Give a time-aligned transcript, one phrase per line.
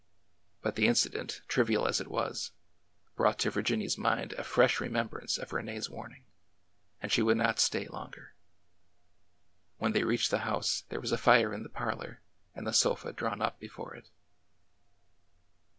[0.63, 2.53] But the incident, trivial as it was,
[3.15, 4.33] brought to Virginia's 224 ORDER NO.
[4.33, 4.43] 11 mind a
[4.73, 6.25] fresh remembrance of Rene's warning,
[7.03, 8.33] and she would not stay longer.
[9.77, 12.19] When they reached the house, there was a fire in the parlor
[12.55, 14.09] and the sofa drawn up before it.